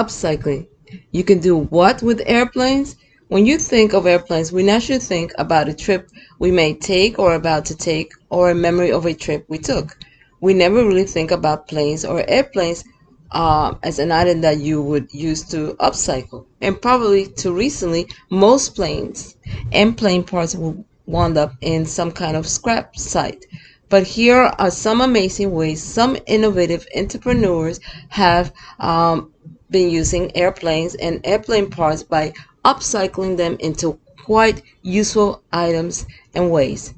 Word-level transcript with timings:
upcycling. 0.00 0.66
You 1.12 1.22
can 1.24 1.38
do 1.38 1.56
what 1.56 2.02
with 2.02 2.20
airplanes? 2.26 2.96
When 3.28 3.46
you 3.46 3.58
think 3.58 3.94
of 3.94 4.06
airplanes, 4.06 4.52
we 4.52 4.62
naturally 4.62 5.00
think 5.00 5.32
about 5.38 5.68
a 5.68 5.74
trip 5.74 6.10
we 6.38 6.50
may 6.50 6.74
take 6.74 7.18
or 7.18 7.34
about 7.34 7.64
to 7.66 7.76
take 7.76 8.10
or 8.28 8.50
a 8.50 8.54
memory 8.66 8.92
of 8.92 9.06
a 9.06 9.14
trip 9.14 9.44
we 9.48 9.58
took. 9.58 9.96
We 10.40 10.52
never 10.52 10.84
really 10.84 11.04
think 11.04 11.30
about 11.30 11.68
planes 11.68 12.04
or 12.04 12.28
airplanes 12.28 12.84
uh, 13.30 13.74
as 13.82 13.98
an 13.98 14.12
item 14.12 14.40
that 14.42 14.58
you 14.58 14.82
would 14.82 15.12
use 15.12 15.42
to 15.52 15.74
upcycle. 15.80 16.46
And 16.60 16.80
probably 16.80 17.26
to 17.42 17.52
recently, 17.52 18.06
most 18.30 18.74
planes 18.74 19.36
and 19.72 19.96
plane 19.96 20.24
parts 20.24 20.54
will 20.54 20.84
wound 21.06 21.36
up 21.38 21.52
in 21.60 21.86
some 21.86 22.12
kind 22.12 22.36
of 22.36 22.46
scrap 22.46 22.96
site. 22.96 23.44
But 23.88 24.06
here 24.06 24.52
are 24.58 24.70
some 24.70 25.00
amazing 25.00 25.52
ways 25.52 25.82
some 25.82 26.16
innovative 26.26 26.86
entrepreneurs 26.96 27.80
have 28.08 28.52
um, 28.80 29.32
been 29.74 29.90
using 29.90 30.24
airplanes 30.36 30.94
and 30.94 31.20
airplane 31.24 31.68
parts 31.68 32.02
by 32.04 32.32
upcycling 32.64 33.36
them 33.36 33.56
into 33.58 33.98
quite 34.24 34.62
useful 34.82 35.42
items 35.52 36.06
and 36.32 36.48
ways. 36.56 36.94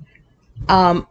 Um, 0.68 1.06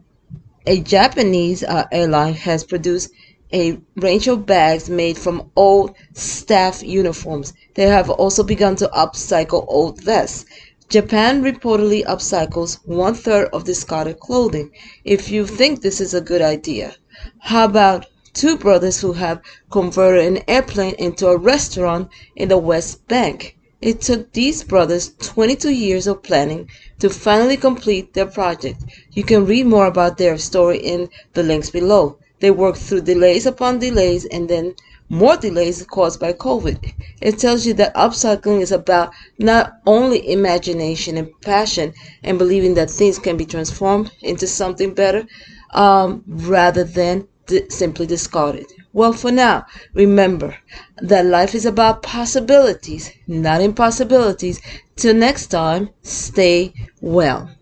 a 0.67 0.79
Japanese 0.81 1.63
uh, 1.63 1.85
airline 1.91 2.35
has 2.35 2.63
produced 2.63 3.09
a 3.51 3.79
range 3.95 4.27
of 4.27 4.45
bags 4.45 4.89
made 4.89 5.17
from 5.17 5.49
old 5.55 5.95
staff 6.13 6.83
uniforms. 6.83 7.53
They 7.73 7.87
have 7.97 8.11
also 8.11 8.43
begun 8.43 8.75
to 8.77 8.87
upcycle 9.05 9.65
old 9.67 10.03
vests. 10.03 10.45
Japan 10.87 11.41
reportedly 11.41 12.05
upcycles 12.05 12.77
one 12.85 13.15
third 13.15 13.47
of 13.53 13.63
discarded 13.63 14.19
clothing. 14.19 14.69
If 15.03 15.31
you 15.31 15.47
think 15.47 15.81
this 15.81 15.99
is 15.99 16.13
a 16.13 16.21
good 16.21 16.43
idea, 16.43 16.95
how 17.39 17.65
about 17.65 18.05
two 18.35 18.57
brothers 18.57 18.99
who 18.99 19.13
have 19.13 19.41
converted 19.71 20.25
an 20.25 20.43
airplane 20.47 20.93
into 20.99 21.27
a 21.27 21.37
restaurant 21.37 22.09
in 22.35 22.49
the 22.49 22.57
West 22.57 23.07
Bank? 23.07 23.57
It 23.81 24.01
took 24.01 24.33
these 24.33 24.63
brothers 24.63 25.13
22 25.19 25.71
years 25.71 26.05
of 26.05 26.21
planning 26.21 26.69
to 26.99 27.09
finally 27.09 27.57
complete 27.57 28.13
their 28.13 28.25
project. 28.25 28.83
You 29.11 29.23
can 29.23 29.45
read 29.45 29.65
more 29.65 29.87
about 29.87 30.17
their 30.17 30.37
story 30.37 30.77
in 30.77 31.09
the 31.33 31.43
links 31.43 31.69
below. 31.69 32.17
They 32.41 32.51
worked 32.51 32.79
through 32.79 33.01
delays 33.01 33.45
upon 33.45 33.79
delays 33.79 34.25
and 34.25 34.49
then 34.49 34.75
more 35.09 35.37
delays 35.37 35.85
caused 35.85 36.19
by 36.19 36.33
COVID. 36.33 36.93
It 37.21 37.37
tells 37.37 37.65
you 37.65 37.73
that 37.75 37.95
upcycling 37.95 38.61
is 38.61 38.71
about 38.71 39.13
not 39.37 39.73
only 39.85 40.31
imagination 40.31 41.17
and 41.17 41.29
passion 41.41 41.93
and 42.23 42.37
believing 42.37 42.73
that 42.73 42.89
things 42.89 43.19
can 43.19 43.37
be 43.37 43.45
transformed 43.45 44.11
into 44.21 44.47
something 44.47 44.93
better 44.93 45.25
um, 45.73 46.23
rather 46.27 46.83
than 46.83 47.27
simply 47.69 48.05
discarded. 48.05 48.65
Well, 48.93 49.13
for 49.13 49.31
now, 49.31 49.65
remember 49.93 50.57
that 51.01 51.25
life 51.25 51.55
is 51.55 51.65
about 51.65 52.03
possibilities, 52.03 53.11
not 53.27 53.61
impossibilities. 53.61 54.61
Till 54.95 55.13
next 55.15 55.47
time, 55.47 55.89
stay 56.03 56.73
well. 57.01 57.54